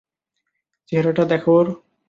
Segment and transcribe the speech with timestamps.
[0.89, 1.67] চেহারাটা দেখো ওর।